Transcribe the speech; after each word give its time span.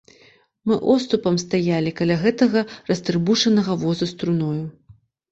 Мы 0.69 0.75
оступам 0.93 1.35
стаялі 1.41 1.91
каля 1.99 2.15
гэтага 2.23 2.63
растрыбушанага 2.89 3.75
воза 3.83 4.09
з 4.13 4.17
труною. 4.23 4.63